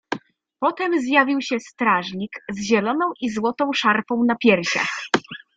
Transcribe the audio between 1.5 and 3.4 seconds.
strażnik z zieloną i